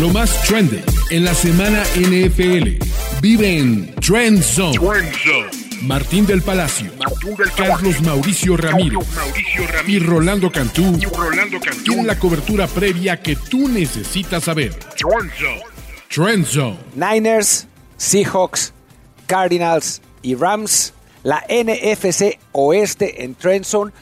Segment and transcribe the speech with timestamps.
[0.00, 2.84] Lo más trendy en la semana NFL.
[3.22, 4.78] Vive en Trend Zone.
[5.82, 6.90] Martín del Palacio,
[7.56, 8.98] Carlos Mauricio Ramírez,
[9.86, 10.98] y Rolando Cantú,
[11.86, 14.74] en la cobertura previa que tú necesitas saber.
[16.08, 16.78] Trend Zone.
[16.94, 17.66] Niners,
[17.96, 18.74] Seahawks,
[19.26, 20.92] Cardinals y Rams.
[21.22, 23.92] La NFC Oeste en Trend Zone.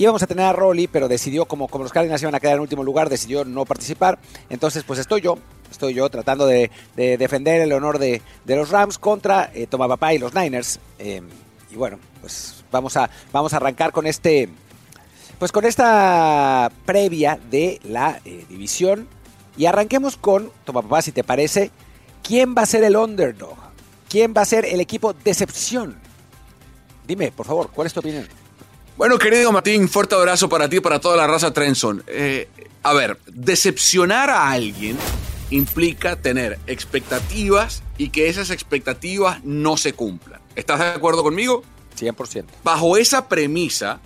[0.00, 2.60] Íbamos a tener a Rolly, pero decidió, como, como los Cardinals iban a quedar en
[2.60, 4.18] último lugar, decidió no participar.
[4.48, 5.36] Entonces, pues estoy yo,
[5.70, 10.34] estoy yo tratando de, defender el honor de, los Rams contra eh, Papá y los
[10.34, 10.80] Niners.
[10.98, 11.28] Em,
[11.70, 14.48] y bueno, pues vamos a, vamos a arrancar con este.
[15.38, 19.06] Pues con esta previa de la eh, división.
[19.58, 21.72] Y arranquemos con, Toma Papá, si te parece,
[22.22, 23.58] ¿quién va a ser el underdog?
[24.08, 25.98] ¿Quién va a ser el equipo decepción?
[27.06, 28.39] Dime, por favor, ¿cuál es tu opinión?
[29.00, 32.04] Bueno, querido Martín, fuerte abrazo para ti y para toda la raza Trenson.
[32.06, 32.50] Eh,
[32.82, 34.98] a ver, decepcionar a alguien
[35.48, 40.42] implica tener expectativas y que esas expectativas no se cumplan.
[40.54, 41.62] ¿Estás de acuerdo conmigo?
[41.98, 42.44] 100%.
[42.62, 44.00] Bajo esa premisa,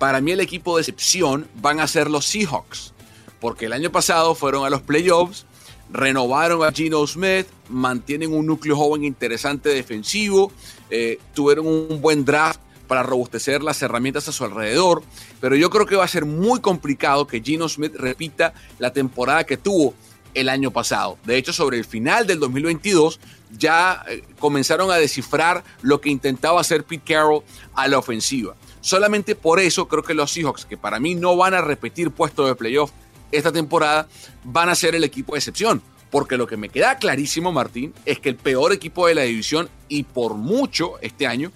[0.00, 2.94] para mí el equipo de excepción van a ser los Seahawks,
[3.40, 5.46] porque el año pasado fueron a los playoffs,
[5.88, 10.50] renovaron a Gino Smith, mantienen un núcleo joven interesante defensivo,
[10.90, 12.58] eh, tuvieron un buen draft
[12.92, 15.02] para robustecer las herramientas a su alrededor,
[15.40, 19.44] pero yo creo que va a ser muy complicado que Gino Smith repita la temporada
[19.44, 19.94] que tuvo
[20.34, 21.16] el año pasado.
[21.24, 23.18] De hecho, sobre el final del 2022
[23.56, 28.56] ya eh, comenzaron a descifrar lo que intentaba hacer Pete Carroll a la ofensiva.
[28.82, 32.46] Solamente por eso creo que los Seahawks, que para mí no van a repetir puesto
[32.46, 32.90] de playoff
[33.30, 34.06] esta temporada,
[34.44, 35.80] van a ser el equipo de excepción.
[36.10, 39.70] Porque lo que me queda clarísimo, Martín, es que el peor equipo de la división
[39.88, 41.52] y por mucho este año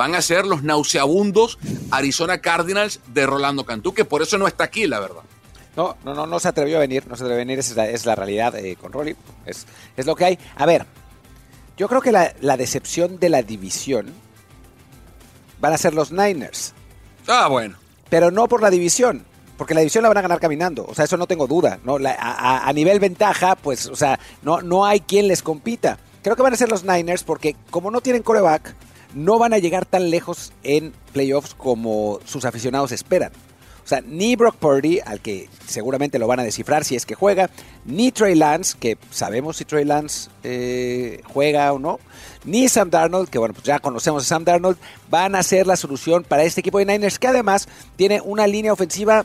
[0.00, 1.58] van a ser los nauseabundos
[1.90, 5.20] Arizona Cardinals de Rolando Cantú, que por eso no está aquí, la verdad.
[5.76, 8.06] No, no, no, no se atrevió a venir, no se atrevió a venir, esa es
[8.06, 9.66] la, realidad eh, con Rolly, es,
[9.98, 10.38] es lo que hay.
[10.56, 10.86] A ver,
[11.76, 14.06] yo creo que la, la, decepción de la división
[15.60, 16.72] van a ser los Niners.
[17.28, 17.76] Ah, bueno.
[18.08, 19.26] Pero no por la división,
[19.58, 21.98] porque la división la van a ganar caminando, o sea, eso no tengo duda, ¿no?
[22.02, 25.98] a, a, nivel ventaja, pues, o sea, no, no hay quien les compita.
[26.22, 28.74] Creo que van a ser los Niners porque como no tienen coreback,
[29.14, 33.32] no van a llegar tan lejos en playoffs como sus aficionados esperan.
[33.84, 37.16] O sea, ni Brock Purdy, al que seguramente lo van a descifrar si es que
[37.16, 37.50] juega,
[37.84, 41.98] ni Trey Lance, que sabemos si Trey Lance eh, juega o no,
[42.44, 44.78] ni Sam Darnold, que bueno, pues ya conocemos a Sam Darnold,
[45.08, 48.72] van a ser la solución para este equipo de Niners, que además tiene una línea
[48.72, 49.24] ofensiva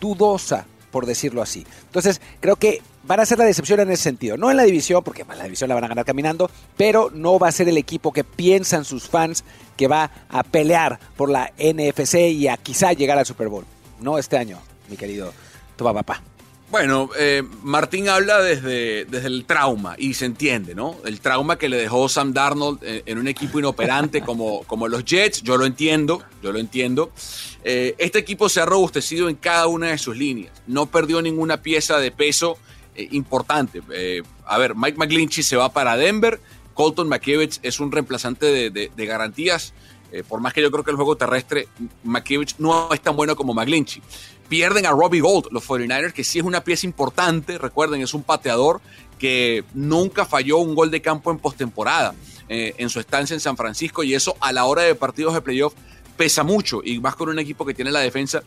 [0.00, 1.66] dudosa, por decirlo así.
[1.86, 4.36] Entonces, creo que van a ser la decepción en ese sentido.
[4.36, 7.48] No en la división, porque la división la van a ganar caminando, pero no va
[7.48, 9.44] a ser el equipo que piensan sus fans
[9.76, 13.64] que va a pelear por la NFC y a quizá llegar al Super Bowl.
[14.00, 15.32] No este año, mi querido
[15.76, 16.22] Toba Papá.
[16.70, 20.96] Bueno, eh, Martín habla desde, desde el trauma y se entiende, ¿no?
[21.06, 25.02] El trauma que le dejó Sam Darnold eh, en, un equipo inoperante como, como los
[25.02, 27.10] Jets, yo lo entiendo, yo lo entiendo.
[27.64, 31.62] Eh, este equipo se ha robustecido en cada una de sus líneas, no perdió ninguna
[31.62, 32.58] pieza de peso
[32.94, 33.80] eh, importante.
[34.44, 36.38] A ver, Mike McGlinchey se va para Denver.
[36.74, 39.72] Colton McKivich es un reemplazante de, garantías.
[40.12, 41.68] Eh, por más que yo creo que el juego terrestre,
[42.04, 44.02] McKivich no es tan bueno como McGlinchey.
[44.48, 47.58] Pierden a Robbie Gold, los 49ers, que sí es una pieza importante.
[47.58, 48.80] Recuerden, es un pateador
[49.18, 52.14] que nunca falló un gol de campo en postemporada
[52.48, 54.02] en su estancia en San Francisco.
[54.02, 55.74] Y eso a la hora de partidos de playoff
[56.16, 56.80] pesa mucho.
[56.82, 58.42] Y más con un equipo que tiene la defensa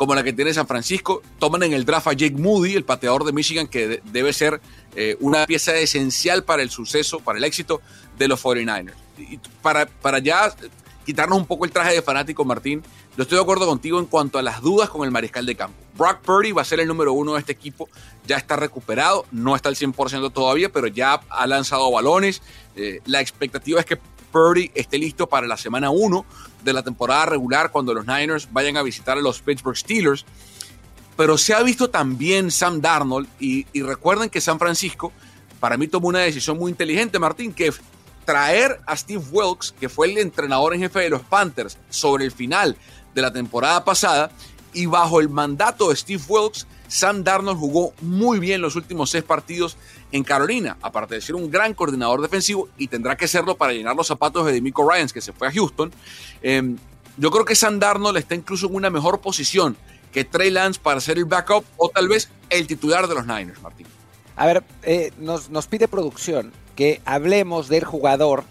[0.00, 1.20] como la que tiene San Francisco.
[1.38, 4.58] Toman en el draft a Jake Moody, el pateador de Michigan, que debe ser
[4.96, 7.82] eh, una pieza esencial para el suceso, para el éxito
[8.16, 8.94] de los 49ers.
[9.18, 10.54] Y para, para ya
[11.04, 12.82] quitarnos un poco el traje de fanático, Martín,
[13.16, 15.76] yo estoy de acuerdo contigo en cuanto a las dudas con el mariscal de campo.
[15.96, 17.88] Brock Purdy va a ser el número uno de este equipo,
[18.26, 22.42] ya está recuperado, no está al 100% todavía, pero ya ha lanzado balones.
[22.76, 23.98] Eh, la expectativa es que
[24.30, 26.24] Purdy esté listo para la semana 1
[26.64, 30.24] de la temporada regular cuando los Niners vayan a visitar a los Pittsburgh Steelers.
[31.16, 35.12] Pero se ha visto también Sam Darnold y, recuerden que San Francisco
[35.58, 37.70] para mí tomó una decisión muy inteligente, Martín, que
[38.24, 42.32] traer a Steve Wilkes, que fue el entrenador en jefe de los Panthers sobre el
[42.32, 42.76] final
[43.14, 44.30] de la temporada pasada,
[44.72, 49.24] y bajo el mandato de Steve Wilkes, Sam Darnold jugó muy bien los últimos seis
[49.24, 49.76] partidos
[50.12, 53.94] en Carolina, aparte de ser un gran coordinador defensivo y tendrá que serlo para llenar
[53.94, 55.92] los zapatos de Demico Ryans, que se fue a Houston.
[56.42, 56.76] Em,
[57.16, 59.76] yo creo que Sam Darnold está incluso en una mejor posición
[60.12, 63.62] que Trey Lance para ser el backup o tal vez el titular de los Niners,
[63.62, 63.86] Martín.
[64.36, 68.44] A ver, eh, nos, nos, pide producción que hablemos del jugador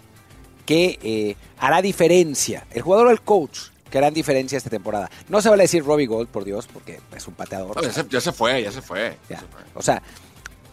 [0.64, 3.58] que eh, hará diferencia, el jugador o el coach
[3.90, 5.10] que harán diferencia esta temporada.
[5.28, 7.74] No se vale decir Robbie Gold, por Dios, porque es un pateador.
[8.08, 9.16] ya, se, fue, ya se fue.
[9.74, 10.00] O sea,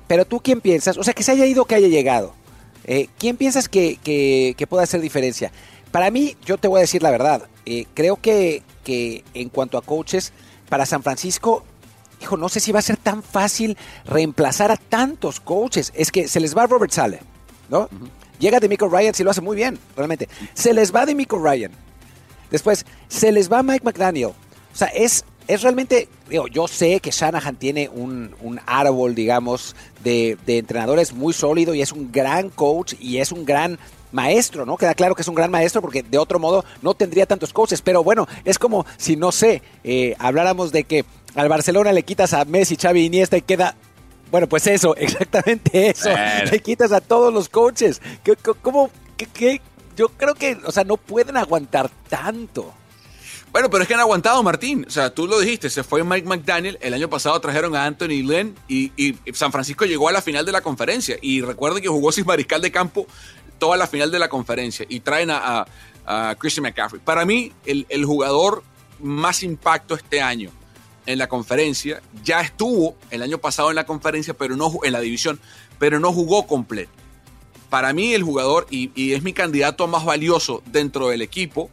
[0.06, 2.36] pero tú quién piensas, o sea, que se haya ido, que haya llegado.
[2.84, 5.52] Eh, ¿Quién piensas que, que, pueda hacer diferencia?
[5.90, 7.48] Para mí, yo te voy a decir la verdad.
[7.66, 10.32] Eh, creo que, que en cuanto a coaches,
[10.70, 11.66] para San Francisco
[12.22, 15.92] hijo, no sé si va a ser tan fácil reemplazar a tantos coaches.
[15.96, 17.20] Es que se les va Robert Sale,
[17.70, 17.90] ¿no?
[18.40, 20.30] Llega de Michael Ryan, si lo hace muy bien, realmente.
[20.54, 21.72] Se les va de Michael Ryan.
[22.52, 24.28] Después, se les va Mike McDaniel.
[24.30, 29.76] O sea, es, es realmente, digo, yo sé que Shanahan tiene un, un árbol, digamos,
[30.04, 33.80] de, de, entrenadores muy sólido y es un gran coach y es un gran
[34.12, 34.78] maestro, ¿no?
[34.78, 37.82] Queda claro que es un gran maestro porque de otro modo no tendría tantos coaches.
[37.82, 41.06] Pero bueno, es como si, no sé, eh, habláramos de que
[41.36, 43.76] al Barcelona le quitas a Messi, Xavi, Iniesta y queda
[44.32, 46.10] bueno, pues eso, exactamente eso.
[46.52, 48.02] Le quitas a todos los coaches.
[48.62, 48.92] ¿Cómo?
[49.16, 49.62] ¿Qué,
[49.96, 52.74] Yo creo que, o sea, no pueden aguantar tanto.
[53.52, 54.86] Bueno, pero es que han aguantado, Martín.
[54.88, 56.78] O sea, tú lo dijiste, se fue Mike McDaniel.
[56.82, 60.52] El año pasado trajeron a Anthony Lynn y, San Francisco llegó a la final de
[60.52, 61.18] la conferencia.
[61.22, 63.08] Y recuerden que jugó sin mariscal de campo
[63.58, 64.86] toda la final de la conferencia.
[64.90, 65.66] Y traen a,
[66.38, 67.02] Christian McCaffrey.
[67.04, 68.64] Para mí, el, el jugador
[69.00, 70.52] más impacto este año
[71.08, 75.00] en la conferencia, ya estuvo el año pasado en la conferencia, pero no en la
[75.00, 75.40] división,
[75.80, 76.92] pero no jugó completo.
[77.70, 81.70] Para mí el jugador, y, es mi candidato más valioso dentro del equipo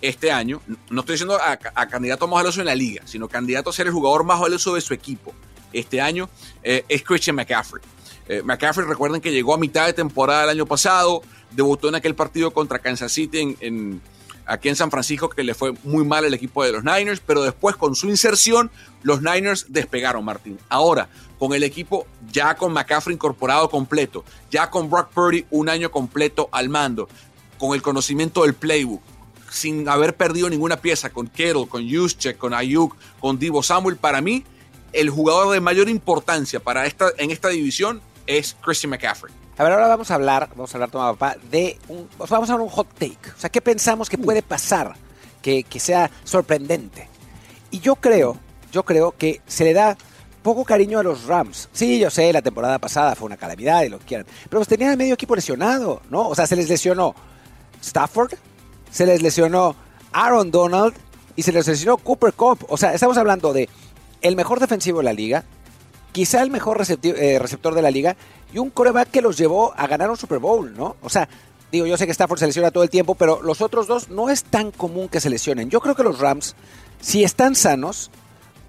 [0.00, 3.72] este año, no estoy diciendo a, candidato más valioso en la liga, sino candidato a
[3.72, 5.34] ser el jugador más valioso de su equipo
[5.72, 6.30] este año,
[6.62, 7.82] eh, es Christian McCaffrey.
[8.26, 12.14] Eh, McCaffrey, recuerden que llegó a mitad de temporada el año pasado, debutó en aquel
[12.14, 14.00] partido contra Kansas City en
[14.48, 17.42] aquí en San Francisco que le fue muy mal el equipo de los Niners, pero
[17.42, 18.70] después con su inserción
[19.02, 20.58] los Niners despegaron, Martín.
[20.68, 21.08] Ahora,
[21.38, 26.48] con el equipo ya con McCaffrey incorporado completo, ya con Brock Purdy un año completo
[26.50, 27.08] al mando,
[27.58, 29.02] con el conocimiento del playbook,
[29.50, 34.20] sin haber perdido ninguna pieza, con Kittle, con Juszczyk, con Ayuk, con Divo Samuel, para
[34.20, 34.44] mí
[34.92, 39.34] el jugador de mayor importancia para esta, en esta división es Christian McCaffrey.
[39.56, 42.52] A ver, ahora vamos a hablar, vamos a hablar, toma papá, de un, vamos a
[42.52, 43.30] hablar un hot take.
[43.36, 44.94] O sea, ¿qué pensamos que puede pasar
[45.42, 47.08] que, sea sorprendente?
[47.72, 48.38] Y yo creo,
[48.70, 49.96] yo creo que se le da
[50.44, 51.68] poco cariño a los Rams.
[51.72, 54.26] Sí, yo sé, la temporada pasada fue una calamidad y lo que quieran.
[54.44, 56.28] Pero pues tenían medio equipo lesionado, ¿no?
[56.28, 57.16] O sea, se les lesionó
[57.82, 58.34] Stafford,
[58.92, 59.74] se les lesionó
[60.12, 60.94] Aaron Donald
[61.34, 62.64] y se les lesionó Cooper Cup.
[62.68, 63.68] O sea, estamos hablando de
[64.20, 65.44] el mejor defensivo de la liga,
[66.12, 68.16] quizá el mejor eh, receptor de la liga
[68.52, 70.96] y un coreback que los llevó a ganar un Super Bowl, ¿no?
[71.02, 71.28] O sea,
[71.70, 74.30] digo, yo sé que Stafford se lesiona todo el tiempo, pero los otros dos no
[74.30, 75.70] es tan común que se lesionen.
[75.70, 76.56] Yo creo que los Rams,
[77.00, 78.10] si están sanos,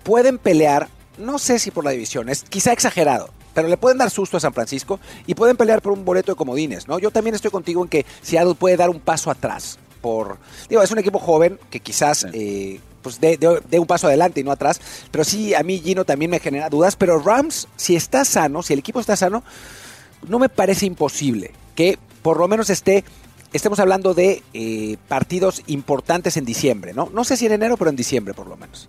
[0.03, 4.09] pueden pelear, no sé si por la división, es quizá exagerado, pero le pueden dar
[4.09, 6.99] susto a San Francisco y pueden pelear por un boleto de comodines, ¿no?
[6.99, 9.79] Yo también estoy contigo en que Seattle puede dar un paso atrás.
[10.01, 10.37] Por,
[10.69, 14.51] digo, es un equipo joven que quizás eh, pues de, un paso adelante y no
[14.51, 14.81] atrás.
[15.11, 16.95] Pero sí, a mí Gino también me genera dudas.
[16.95, 19.43] Pero Rams, si está sano, si el equipo está sano,
[20.27, 23.03] no me parece imposible que por lo menos esté,
[23.53, 27.09] estemos hablando de eh, partidos importantes en diciembre, ¿no?
[27.13, 28.87] No sé si en enero, pero en diciembre por lo menos.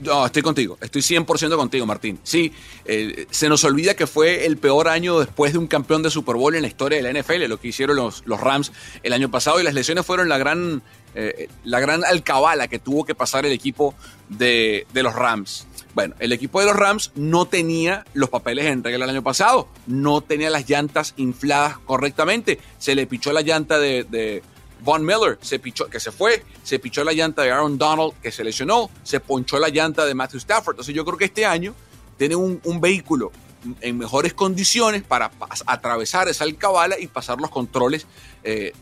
[0.00, 2.18] No, estoy contigo, estoy 100% contigo, Martín.
[2.22, 2.52] Sí,
[2.84, 6.36] eh, se nos olvida que fue el peor año después de un campeón de Super
[6.36, 9.30] Bowl en la historia de la NFL, lo que hicieron los, los Rams el año
[9.30, 10.82] pasado, y las lesiones fueron la gran
[11.14, 13.94] eh, la gran alcabala que tuvo que pasar el equipo
[14.28, 15.66] de, los Rams.
[15.92, 19.68] Bueno, el equipo de los Rams no tenía los papeles en regla el año pasado,
[19.88, 24.42] no tenía las llantas infladas correctamente, se le pichó la llanta de,
[24.82, 28.32] Von Miller, se pichó, que se fue, se pichó la llanta de Aaron Donald, que
[28.32, 30.74] se lesionó, se ponchó la llanta de Matthew Stafford.
[30.74, 31.74] Entonces yo creo que este año
[32.16, 33.32] tiene un, un vehículo
[33.80, 35.30] en mejores condiciones para
[35.66, 38.06] atravesar esa alcabala y pasar los controles
[38.42, 38.72] eh,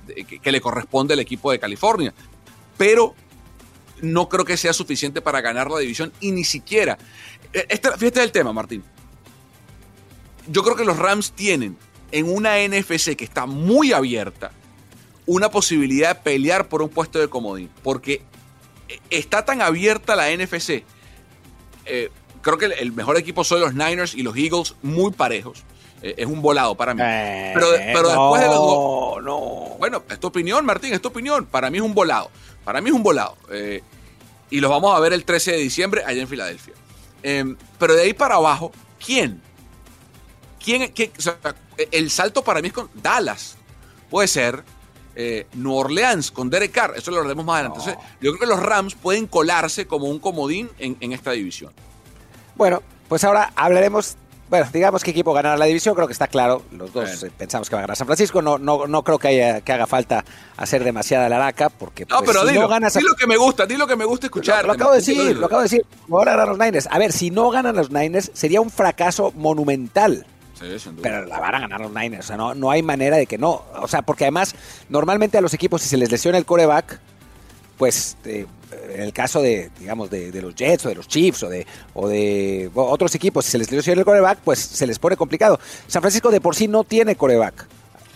[0.43, 2.15] que, le corresponde al equipo de California.
[2.77, 3.15] Pero
[4.01, 6.99] no creo que sea suficiente para ganar la división y ni siquiera.
[7.53, 8.85] Eh, este, fíjate el tema, Martín.
[10.47, 11.77] Yo creo que los Rams tienen
[12.11, 14.53] en una NFC que está muy abierta
[15.29, 17.71] una posibilidad de pelear por un puesto de comodín.
[17.83, 18.23] Porque
[19.11, 20.85] está tan abierta la NFC.
[21.85, 25.65] Eh, creo que el mejor equipo son los Niners y los Eagles muy parejos.
[26.03, 27.03] Eh, es un volado para mí.
[27.05, 29.23] Eh, pero, después de los dos.
[29.23, 29.77] No.
[29.79, 31.45] Bueno, es tu opinión, Martín, es tu opinión.
[31.45, 32.31] Para mí es un volado.
[32.65, 33.37] Para mí es un volado.
[34.51, 36.73] Y los vamos a ver el 13 de diciembre allá en Filadelfia.
[37.23, 38.73] Em, pero de ahí para abajo,
[39.05, 39.43] ¿quién?
[40.65, 40.91] ¿Quién?
[41.93, 43.59] el salto para mí es con Dallas.
[44.09, 44.65] Puede ser.
[45.55, 46.95] New Orleans con Derek Carr.
[46.97, 47.81] Eso lo haremos más adelante.
[47.81, 51.73] Entonces, yo creo que los Rams pueden colarse como un comodín en esta división.
[52.57, 54.17] Bueno, pues ahora hablaremos
[54.49, 56.63] bueno, digamos qué equipo ganará la división, creo que está claro.
[56.73, 58.41] Los dos eh, pensamos que va a ganar San Francisco.
[58.41, 60.25] No, no, no creo que, haya, que haga falta
[60.57, 62.95] hacer demasiada laraca, porque no, pues, pero si dilo, no ganas.
[62.95, 64.65] lo que me gusta, di lo que me gusta escuchar.
[64.65, 65.87] Lo, acabo de decir, lo acabo de decir.
[66.11, 66.89] Ahora ganar los Niners.
[66.91, 70.27] A ver, si no ganan los Niners, sería un fracaso monumental.
[70.59, 72.25] Sí, pero la van a ganar los Niners.
[72.25, 73.65] O sea, no, no hay manera de que no.
[73.81, 74.55] O sea, porque además,
[74.89, 77.01] normalmente a los equipos, si se les lesiona el coreback,
[77.77, 78.47] pues eh,
[78.93, 82.09] en el caso de, digamos, de, los Jets o de los Chiefs o de, o
[82.09, 85.61] de otros equipos, si se les lesiona el coreback, pues se les pone complicado.
[85.87, 87.67] San Francisco de por sí no tiene coreback.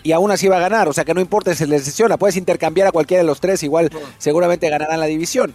[0.02, 2.16] Y aún así va a ganar, o sea que no importa si se les lesiona,
[2.16, 5.54] puedes intercambiar a cualquiera de los tres, igual seguramente ganarán la división.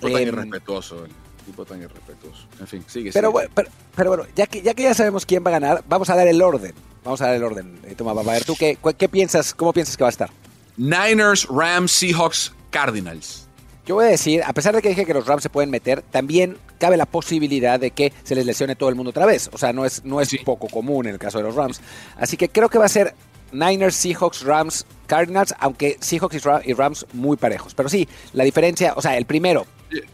[0.00, 1.04] Tan em, irrespetuoso,
[1.44, 2.46] tipo tan irrespetuoso.
[2.60, 3.10] En fin, sigue.
[3.12, 3.50] Pero, Bueno,
[3.94, 6.26] pero, bueno, ya que, ya que ya sabemos quién va a ganar, vamos a dar
[6.28, 6.74] el orden.
[7.04, 7.78] Vamos a dar el orden.
[7.84, 10.30] Eh, toma, a ver, ¿tú qué, qué piensas, cómo piensas que va a estar?
[10.76, 13.46] Niners, Rams, Seahawks, Cardinals.
[13.86, 16.00] Yo voy a decir, a pesar de que dije que los Rams se pueden meter,
[16.00, 19.50] también cabe la posibilidad de que se les lesione todo el mundo otra vez.
[19.52, 21.82] O sea, no es, no es poco común en el caso de los Rams.
[22.16, 23.14] Así que creo que va a ser
[23.52, 27.74] Niners, Seahawks, Rams, Cardinals, aunque Seahawks y Rams muy parejos.
[27.74, 29.66] Pero sí, la diferencia, o sea, el primero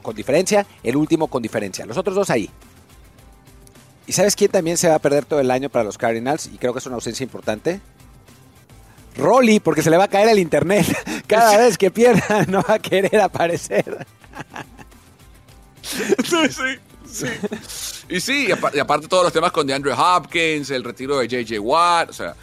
[0.03, 1.87] con diferencia, el último con diferencia.
[1.87, 2.51] Los otros dos ahí.
[4.07, 6.47] ¿Y sabes quién también se va a perder todo el año para los Cardinals?
[6.47, 7.81] Y creo que es una ausencia importante.
[9.17, 10.87] Rolly, porque se le va a caer el internet.
[11.27, 14.07] Cada vez que pierda no va a querer aparecer.
[15.83, 16.37] Sí,
[17.07, 17.27] sí.
[18.09, 22.11] Y sí, y aparte, todos los temas con DeAndre Hopkins, el retiro de JJ Watt,
[22.11, 22.35] o sea,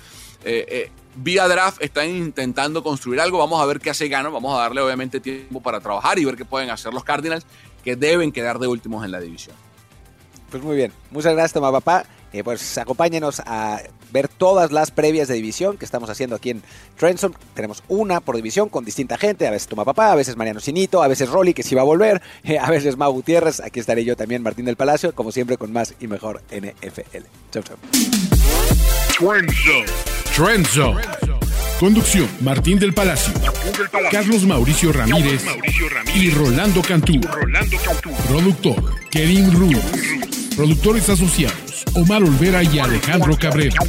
[0.43, 4.57] eh, eh, vía draft están intentando construir algo, vamos a ver qué hace Gano, vamos
[4.57, 7.45] a darle obviamente tiempo para trabajar y ver qué pueden hacer los Cardinals,
[7.83, 9.55] que deben quedar de últimos en la división.
[10.49, 12.05] Pues muy bien, muchas gracias, Tomás Papá.
[12.33, 13.81] Eh, pues acompáñenos a
[14.11, 16.61] ver todas las previas de división que estamos haciendo aquí en
[16.97, 17.33] Trenson.
[17.53, 21.01] Tenemos una por división con distinta gente, a veces Toma Papá, a veces Mariano Sinito,
[21.01, 24.03] a veces Rolly, que sí va a volver, eh, a veces Mau Gutiérrez, aquí estaré
[24.03, 27.25] yo también, Martín del Palacio, como siempre con más y mejor NFL.
[27.51, 27.77] Chau, chau.
[30.37, 30.93] Trenzo.
[31.79, 33.33] Conducción, Martín del Palacio,
[34.11, 35.43] Carlos Mauricio Ramírez,
[36.13, 37.19] y Rolando Cantú.
[38.27, 39.77] Productor, Kevin Ruz.
[40.55, 43.79] Productores asociados, Omar Olvera y Alejandro Cabrera.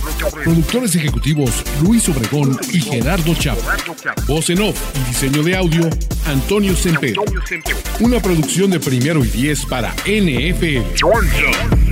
[0.42, 1.50] Productores ejecutivos,
[1.82, 3.64] Luis Obregón y Gerardo Chávez.
[4.26, 5.90] Voz en off y diseño de audio,
[6.24, 7.14] Antonio Semper.
[8.00, 11.87] Una producción de primero y diez para NFL.